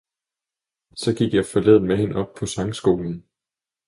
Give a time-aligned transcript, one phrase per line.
[0.95, 3.25] så gik jeg forleden med hende op på sangskolen.